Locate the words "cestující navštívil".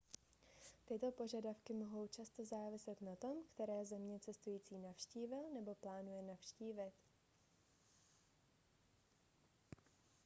4.19-5.53